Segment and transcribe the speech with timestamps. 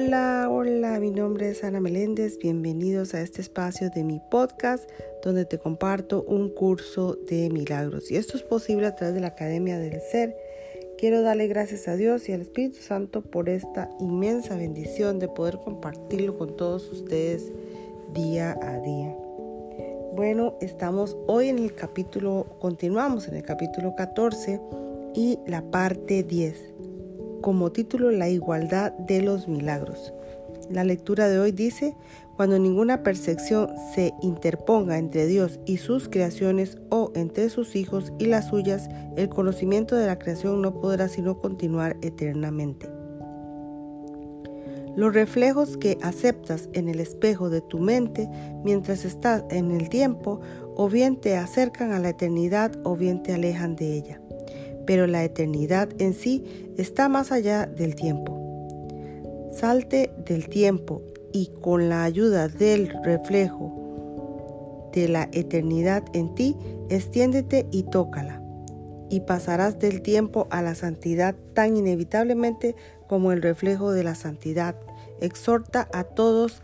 [0.00, 2.38] Hola, hola, mi nombre es Ana Meléndez.
[2.38, 4.88] Bienvenidos a este espacio de mi podcast
[5.24, 8.08] donde te comparto un curso de milagros.
[8.12, 10.36] Y esto es posible a través de la Academia del Ser.
[10.98, 15.58] Quiero darle gracias a Dios y al Espíritu Santo por esta inmensa bendición de poder
[15.58, 17.52] compartirlo con todos ustedes
[18.14, 19.16] día a día.
[20.14, 24.60] Bueno, estamos hoy en el capítulo, continuamos en el capítulo 14
[25.14, 26.77] y la parte 10
[27.40, 30.12] como título La igualdad de los milagros.
[30.70, 31.96] La lectura de hoy dice,
[32.36, 38.26] cuando ninguna percepción se interponga entre Dios y sus creaciones o entre sus hijos y
[38.26, 42.88] las suyas, el conocimiento de la creación no podrá sino continuar eternamente.
[44.94, 48.28] Los reflejos que aceptas en el espejo de tu mente
[48.64, 50.40] mientras estás en el tiempo
[50.76, 54.20] o bien te acercan a la eternidad o bien te alejan de ella
[54.88, 59.50] pero la eternidad en sí está más allá del tiempo.
[59.52, 66.56] Salte del tiempo y con la ayuda del reflejo de la eternidad en ti,
[66.88, 68.40] extiéndete y tócala.
[69.10, 72.74] Y pasarás del tiempo a la santidad tan inevitablemente
[73.08, 74.74] como el reflejo de la santidad.
[75.20, 76.62] Exhorta a todos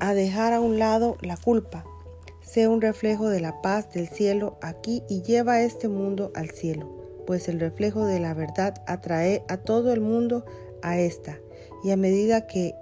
[0.00, 1.84] a dejar a un lado la culpa,
[2.50, 6.50] sea un reflejo de la paz del cielo aquí y lleva a este mundo al
[6.50, 10.44] cielo, pues el reflejo de la verdad atrae a todo el mundo
[10.82, 11.38] a esta,
[11.84, 12.74] y a medida que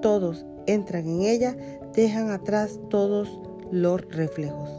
[0.00, 1.56] todos entran en ella,
[1.92, 3.40] dejan atrás todos
[3.72, 4.70] los reflejos.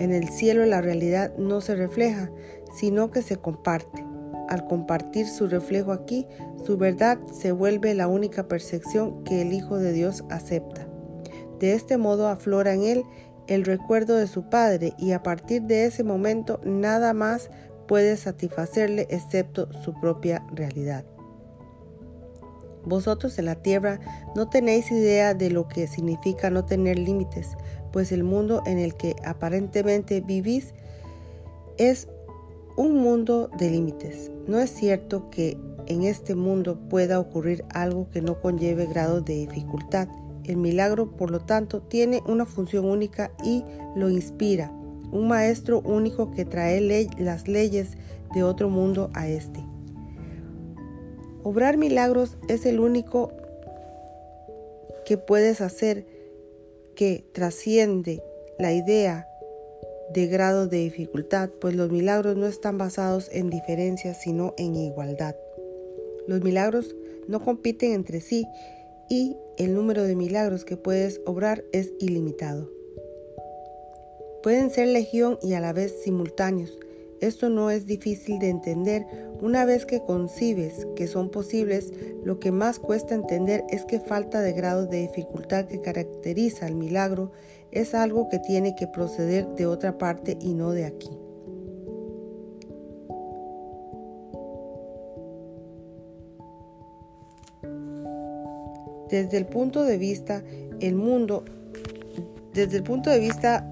[0.00, 2.32] En el cielo la realidad no se refleja,
[2.74, 4.04] sino que se comparte.
[4.48, 6.26] Al compartir su reflejo aquí,
[6.66, 10.88] su verdad se vuelve la única percepción que el Hijo de Dios acepta.
[11.60, 13.04] De este modo aflora en él
[13.46, 17.50] el recuerdo de su padre y a partir de ese momento nada más
[17.86, 21.04] puede satisfacerle excepto su propia realidad.
[22.84, 24.00] Vosotros en la tierra
[24.34, 27.50] no tenéis idea de lo que significa no tener límites,
[27.92, 30.74] pues el mundo en el que aparentemente vivís
[31.78, 32.08] es
[32.76, 34.30] un mundo de límites.
[34.46, 39.34] No es cierto que en este mundo pueda ocurrir algo que no conlleve grado de
[39.34, 40.08] dificultad.
[40.44, 43.64] El milagro, por lo tanto, tiene una función única y
[43.94, 44.70] lo inspira,
[45.12, 46.80] un maestro único que trae
[47.18, 47.90] las leyes
[48.34, 49.60] de otro mundo a este.
[51.44, 53.32] Obrar milagros es el único
[55.04, 56.06] que puedes hacer
[56.94, 58.22] que trasciende
[58.58, 59.26] la idea
[60.12, 65.34] de grado de dificultad, pues los milagros no están basados en diferencias, sino en igualdad.
[66.26, 66.94] Los milagros
[67.28, 68.46] no compiten entre sí
[69.08, 72.70] y el número de milagros que puedes obrar es ilimitado.
[74.42, 76.78] Pueden ser legión y a la vez simultáneos.
[77.20, 79.06] Esto no es difícil de entender
[79.40, 81.92] una vez que concibes que son posibles.
[82.24, 86.74] Lo que más cuesta entender es que falta de grado de dificultad que caracteriza al
[86.74, 87.30] milagro
[87.70, 91.21] es algo que tiene que proceder de otra parte y no de aquí.
[99.12, 100.42] Desde el punto de vista
[100.80, 101.44] el mundo
[102.54, 103.68] desde el punto de vista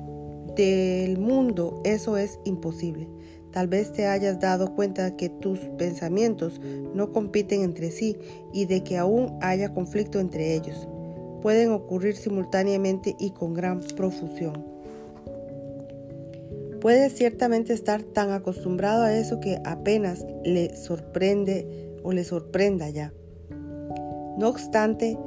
[0.54, 3.08] del mundo eso es imposible.
[3.52, 6.60] Tal vez te hayas dado cuenta que tus pensamientos
[6.94, 8.16] no compiten entre sí
[8.52, 10.86] y de que aún haya conflicto entre ellos.
[11.42, 14.64] Pueden ocurrir simultáneamente y con gran profusión.
[16.80, 23.12] Puedes ciertamente estar tan acostumbrado a eso que apenas le sorprende o le sorprenda ya.
[24.38, 25.18] No obstante,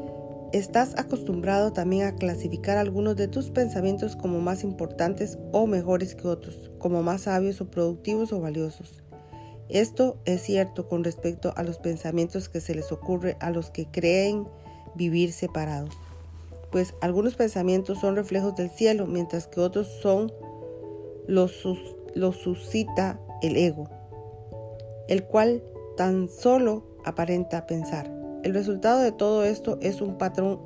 [0.54, 6.28] estás acostumbrado también a clasificar algunos de tus pensamientos como más importantes o mejores que
[6.28, 9.04] otros, como más sabios o productivos o valiosos.
[9.70, 13.88] Esto es cierto con respecto a los pensamientos que se les ocurre a los que
[13.88, 14.48] creen
[14.96, 15.96] vivir separados,
[16.72, 20.32] pues algunos pensamientos son reflejos del cielo, mientras que otros son
[21.28, 21.64] los,
[22.14, 23.90] los suscita el ego,
[25.08, 25.64] el cual
[25.98, 28.23] tan solo aparenta pensar.
[28.44, 30.60] El resultado de todo esto es un patrón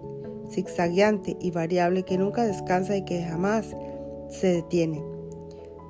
[0.49, 3.75] zigzagueante y variable que nunca descansa y que jamás
[4.29, 5.03] se detiene.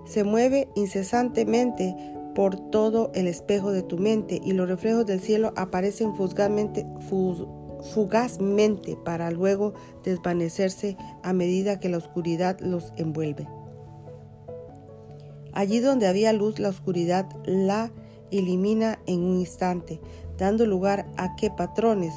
[0.05, 1.95] Se mueve incesantemente
[2.35, 6.85] por todo el espejo de tu mente y los reflejos del cielo aparecen fugazmente,
[7.93, 9.73] fugazmente para luego
[10.03, 13.47] desvanecerse a medida que la oscuridad los envuelve.
[15.53, 17.91] Allí donde había luz, la oscuridad la
[18.29, 19.99] elimina en un instante,
[20.37, 22.13] dando lugar a que patrones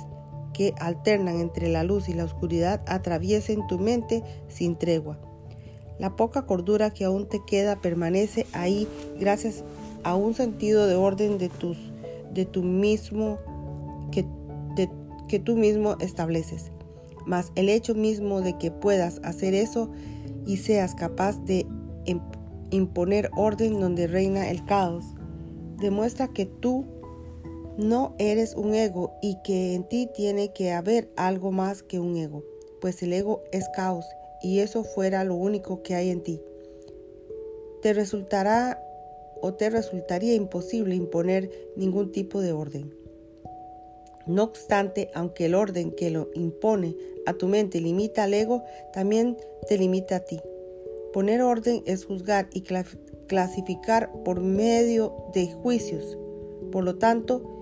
[0.53, 5.19] que alternan entre la luz y la oscuridad atraviesen tu mente sin tregua.
[5.99, 8.89] La poca cordura que aún te queda permanece ahí
[9.19, 9.65] gracias
[10.03, 11.77] a un sentido de orden de tus
[12.33, 13.39] de tu mismo
[15.29, 16.73] que tú mismo estableces.
[17.25, 19.89] Mas el hecho mismo de que puedas hacer eso
[20.45, 21.67] y seas capaz de
[22.71, 25.05] imponer orden donde reina el caos,
[25.79, 26.85] demuestra que tú
[27.81, 32.17] no eres un ego y que en ti tiene que haber algo más que un
[32.17, 32.45] ego,
[32.81, 34.05] pues el ego es caos
[34.43, 36.43] y eso fuera lo único que hay en ti.
[37.81, 38.83] Te resultará
[39.41, 42.95] o te resultaría imposible imponer ningún tipo de orden.
[44.27, 46.95] No obstante, aunque el orden que lo impone
[47.25, 48.63] a tu mente limita al ego,
[48.93, 50.39] también te limita a ti.
[51.15, 52.63] Poner orden es juzgar y
[53.27, 56.19] clasificar por medio de juicios.
[56.71, 57.60] Por lo tanto,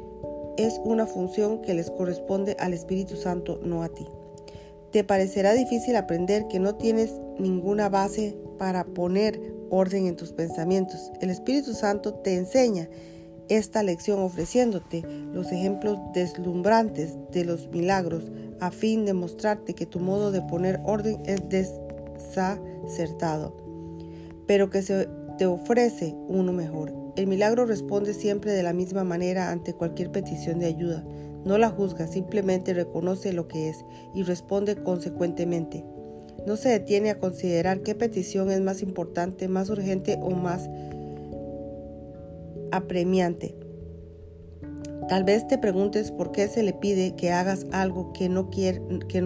[0.58, 4.06] es una función que les corresponde al Espíritu Santo, no a ti.
[4.90, 9.40] Te parecerá difícil aprender que no tienes ninguna base para poner
[9.70, 11.12] orden en tus pensamientos.
[11.20, 12.88] El Espíritu Santo te enseña
[13.48, 15.02] esta lección ofreciéndote
[15.32, 20.80] los ejemplos deslumbrantes de los milagros a fin de mostrarte que tu modo de poner
[20.84, 23.56] orden es desacertado,
[24.46, 25.08] pero que se
[25.38, 27.07] te ofrece uno mejor.
[27.18, 31.04] El milagro responde siempre de la misma manera ante cualquier petición de ayuda.
[31.44, 33.84] No la juzga, simplemente reconoce lo que es
[34.14, 35.84] y responde consecuentemente.
[36.46, 40.70] No se detiene a considerar qué petición es más importante, más urgente o más
[42.70, 43.56] apremiante.
[45.08, 48.48] Tal vez te preguntes por qué se le pide que hagas algo que no,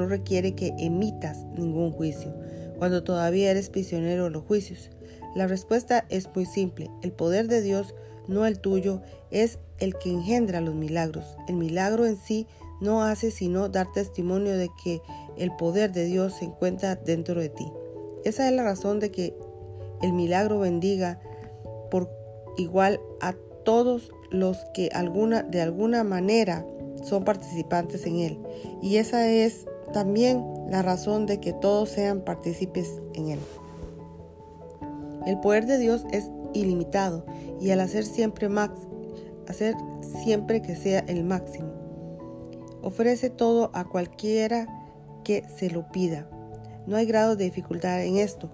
[0.07, 2.35] requiere que emitas ningún juicio,
[2.79, 4.89] cuando todavía eres prisionero de los juicios.
[5.35, 6.91] La respuesta es muy simple.
[7.03, 7.95] El poder de Dios,
[8.29, 9.01] no el tuyo,
[9.31, 11.37] es el que engendra los milagros.
[11.49, 12.47] El milagro en sí
[12.81, 15.01] no hace sino dar testimonio de que
[15.37, 17.73] el poder de Dios se encuentra dentro de ti.
[18.25, 19.35] Esa es la razón de que
[20.03, 21.21] el milagro bendiga
[21.91, 22.11] por
[22.57, 23.35] igual a
[23.65, 26.67] todos los que alguna, de alguna manera
[27.03, 28.39] son participantes en él.
[28.83, 33.39] Y esa es también la razón de que todos sean partícipes en él.
[35.27, 37.25] El poder de Dios es ilimitado
[37.61, 38.79] y al hacer siempre max,
[39.49, 39.75] hacer
[40.25, 41.71] siempre que sea el máximo.
[42.83, 44.67] Ofrece todo a cualquiera
[45.25, 46.29] que se lo pida.
[46.87, 48.51] No hay grado de dificultad en esto.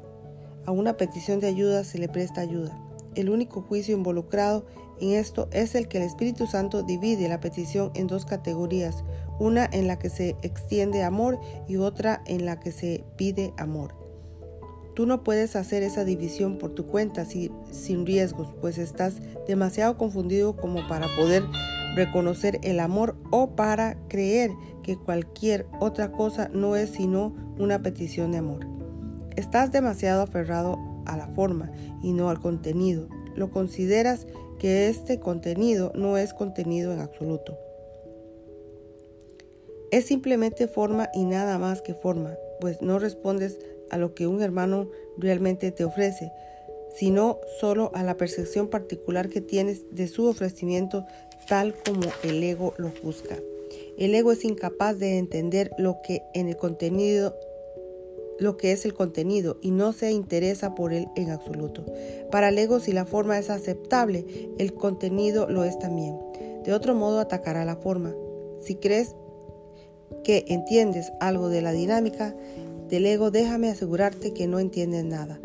[0.67, 2.79] A una petición de ayuda se le presta ayuda.
[3.15, 4.67] El único juicio involucrado
[5.00, 9.03] en esto es el que el Espíritu Santo divide la petición en dos categorías,
[9.38, 14.07] una en la que se extiende amor y otra en la que se pide amor.
[14.99, 20.56] Tú no puedes hacer esa división por tu cuenta sin riesgos, pues estás demasiado confundido
[20.56, 21.45] como para poder
[21.95, 24.50] reconocer el amor o para creer
[24.83, 28.67] que cualquier otra cosa no es sino una petición de amor.
[29.37, 31.71] Estás demasiado aferrado a la forma
[32.03, 33.09] y no al contenido.
[33.37, 34.27] Lo consideras
[34.59, 37.56] que este contenido no es contenido en absoluto.
[39.93, 44.43] Es simplemente forma y nada más que forma, pues no respondes a lo que un
[44.43, 46.32] hermano realmente te ofrece,
[46.96, 51.05] sino solo a la percepción particular que tienes de su ofrecimiento
[51.49, 53.37] tal como el ego lo busca.
[53.96, 57.35] El ego es incapaz de entender lo que en el contenido
[58.38, 61.84] lo que es el contenido y no se interesa por él en absoluto.
[62.31, 64.24] Para el ego, si la forma es aceptable,
[64.58, 66.17] el contenido lo es también.
[66.65, 68.15] De otro modo, atacará la forma.
[68.60, 69.17] Si crees
[70.22, 72.34] que entiendes algo de la dinámica
[72.89, 75.41] del ego, déjame asegurarte que no entiendes nada,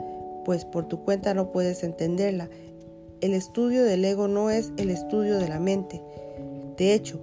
[0.45, 2.49] pues por tu cuenta no puedes entenderla.
[3.21, 6.01] El estudio del ego no es el estudio de la mente.
[6.77, 7.19] De hecho,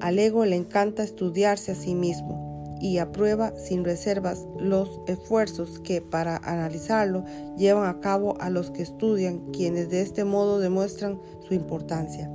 [0.00, 2.46] al ego le encanta estudiarse a sí mismo
[2.80, 7.24] y aprueba sin reservas los esfuerzos que para analizarlo
[7.56, 12.30] llevan a cabo a los que estudian, quienes de este modo demuestran su importancia.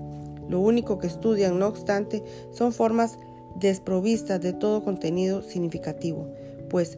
[0.49, 3.17] Lo único que estudian, no obstante, son formas
[3.55, 6.27] desprovistas de todo contenido significativo,
[6.69, 6.97] pues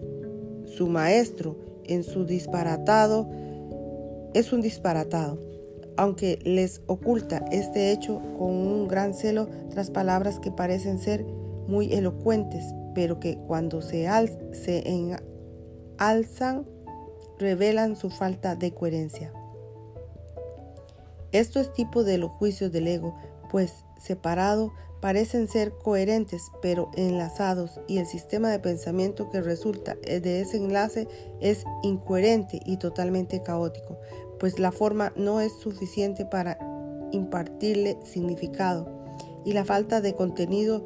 [0.75, 3.29] su maestro en su disparatado
[4.33, 5.39] es un disparatado,
[5.97, 11.23] aunque les oculta este hecho con un gran celo tras palabras que parecen ser
[11.67, 12.65] muy elocuentes,
[12.95, 14.07] pero que cuando se,
[15.97, 16.65] alzan
[17.39, 19.31] revelan su falta de coherencia.
[21.31, 23.15] Esto es tipo de los juicios del ego,
[23.51, 30.39] pues separado parecen ser coherentes pero enlazados y el sistema de pensamiento que resulta de
[30.39, 31.07] ese enlace
[31.41, 33.97] es incoherente y totalmente caótico,
[34.39, 36.57] pues la forma no es suficiente para
[37.11, 39.03] impartirle significado
[39.43, 40.85] y la falta de contenido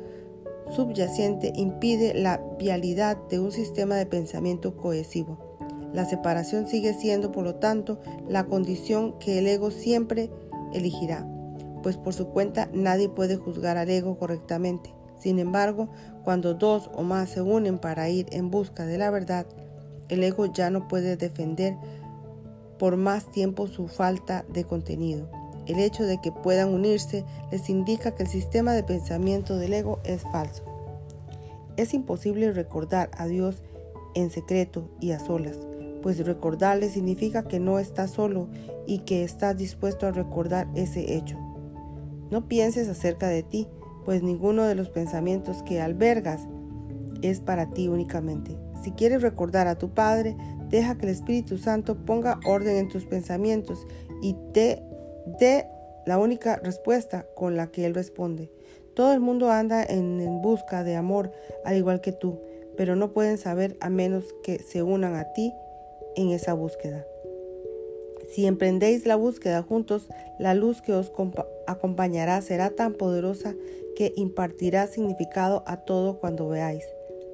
[0.75, 5.37] subyacente impide la vialidad de un sistema de pensamiento cohesivo.
[5.93, 10.29] La separación sigue siendo, por lo tanto, la condición que el ego siempre
[10.73, 11.25] elegirá,
[11.81, 14.93] pues por su cuenta nadie puede juzgar al ego correctamente.
[15.19, 15.89] Sin embargo,
[16.23, 19.45] cuando dos o más se unen para ir en busca de la verdad,
[20.09, 21.75] el ego ya no puede defender
[22.77, 25.29] por más tiempo su falta de contenido.
[25.65, 29.99] El hecho de que puedan unirse les indica que el sistema de pensamiento del ego
[30.03, 30.63] es falso.
[31.75, 33.61] Es imposible recordar a Dios
[34.15, 35.57] en secreto y a solas,
[36.01, 38.47] pues recordarle significa que no estás solo
[38.87, 41.37] y que estás dispuesto a recordar ese hecho.
[42.31, 43.67] No pienses acerca de ti,
[44.05, 46.41] pues ninguno de los pensamientos que albergas
[47.21, 48.57] es para ti únicamente.
[48.83, 50.35] Si quieres recordar a tu Padre,
[50.69, 53.85] deja que el Espíritu Santo ponga orden en tus pensamientos
[54.21, 54.81] y te
[55.39, 55.67] dé
[56.05, 58.49] la única respuesta con la que Él responde.
[58.93, 61.31] Todo el mundo anda en, busca de amor,
[61.65, 62.39] al igual que tú,
[62.77, 65.53] pero no pueden saber a menos que se unan a ti
[66.15, 67.05] en esa búsqueda.
[68.29, 71.09] Si emprendéis la búsqueda juntos, la luz que os
[71.67, 73.55] acompañará será tan poderosa
[73.95, 76.83] que impartirá significado a todo cuando veáis.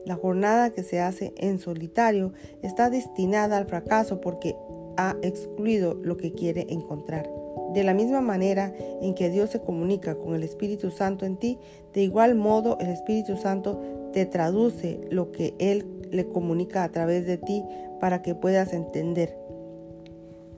[0.06, 4.56] La jornada que se hace en solitario está destinada al fracaso porque
[4.98, 7.30] ha excluido lo que quiere encontrar.
[7.74, 11.58] De la misma manera en que Dios se comunica con el Espíritu Santo en ti,
[11.94, 17.26] de igual modo el Espíritu Santo te traduce lo que Él le comunica a través
[17.26, 17.64] de ti
[18.00, 19.43] para que puedas entender.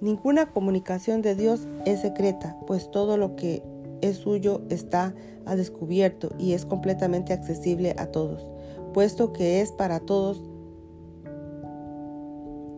[0.05, 3.63] Ninguna comunicación de Dios es secreta, pues todo lo que
[4.01, 5.15] es suyo está
[5.47, 8.47] a descubierto y es completamente accesible a todos,
[8.93, 10.43] puesto que es para todos.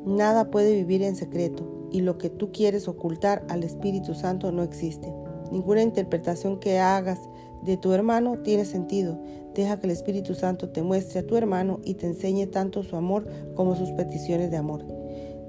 [0.05, 4.63] Nada puede vivir en secreto y lo que tú quieres ocultar al Espíritu Santo no
[4.63, 5.13] existe.
[5.51, 7.19] Ninguna interpretación que hagas
[7.61, 9.19] de tu hermano tiene sentido.
[9.53, 12.95] Deja que el Espíritu Santo te muestre a tu hermano y te enseñe tanto su
[12.95, 14.85] amor como sus peticiones de amor.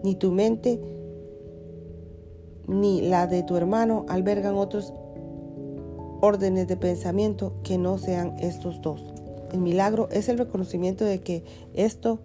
[0.03, 0.81] Ni tu mente
[2.69, 4.93] ni la de tu hermano albergan otros
[6.21, 9.13] órdenes de pensamiento que no sean estos dos.
[9.53, 11.45] El milagro es el reconocimiento de que
[11.75, 12.21] esto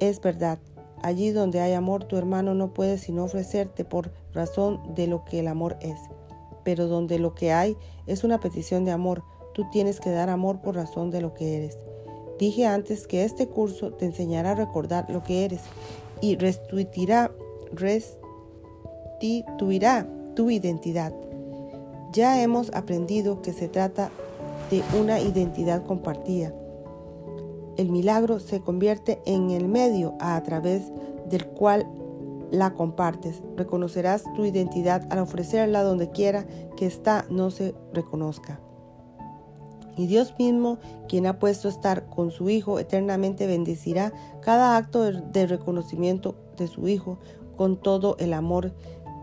[0.00, 0.58] es verdad
[1.02, 5.40] Allí donde hay amor, tu hermano no puede sino ofrecerte por razón de lo que
[5.40, 5.98] el amor es.
[6.64, 7.76] Pero donde lo que hay
[8.06, 9.22] es una petición de amor,
[9.54, 11.78] tú tienes que dar amor por razón de lo que eres.
[12.38, 15.62] Dije antes que este curso te enseñará a recordar lo que eres
[16.20, 17.30] y restituirá,
[17.72, 18.25] restituirá
[19.18, 21.12] tu identidad.
[22.12, 24.10] Ya hemos aprendido que se trata
[24.70, 26.52] de una identidad compartida
[27.76, 30.92] el milagro se convierte en el medio a través
[31.28, 31.86] del cual
[32.50, 33.42] la compartes.
[33.56, 36.46] Reconocerás tu identidad al ofrecerla donde quiera
[36.76, 38.60] que ésta no se reconozca.
[39.98, 45.46] Y Dios mismo, quien ha puesto estar con su Hijo eternamente, bendecirá cada acto de
[45.46, 47.18] reconocimiento de su Hijo
[47.56, 48.72] con todo el amor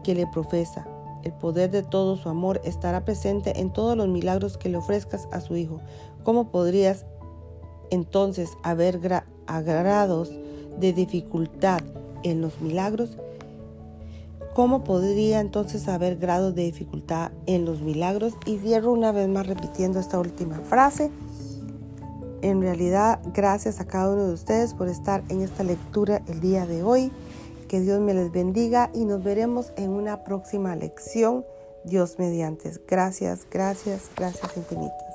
[0.04, 0.86] que le profesa.
[1.24, 5.28] El poder de todo su amor estará presente en todos los milagros que le ofrezcas
[5.32, 5.80] a su Hijo.
[6.24, 7.06] ¿Cómo podrías
[7.92, 10.32] entonces haber grados
[10.80, 11.82] de dificultad
[12.24, 13.18] en los milagros?
[14.54, 18.34] ¿Cómo podría entonces haber grados de dificultad en los milagros?
[18.46, 21.10] Y cierro una vez más repitiendo esta última frase.
[22.44, 26.68] En realidad, gracias a cada uno de ustedes por estar en esta lectura el día
[26.68, 27.12] de hoy.
[27.74, 31.44] Que Dios me les bendiga y nos veremos en una próxima lección.
[31.84, 32.72] Dios mediante.
[32.88, 35.13] Gracias, gracias, gracias infinitas.